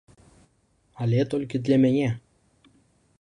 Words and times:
Але 1.05 1.19
толькі 1.33 1.61
для 1.67 1.77
мяне. 1.87 2.09